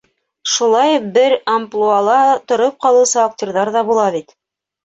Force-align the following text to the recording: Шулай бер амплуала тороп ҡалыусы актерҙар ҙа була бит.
Шулай 0.53 0.95
бер 1.17 1.35
амплуала 1.57 2.17
тороп 2.53 2.81
ҡалыусы 2.87 3.23
актерҙар 3.29 3.75
ҙа 3.77 3.89
була 3.93 4.09
бит. 4.19 4.39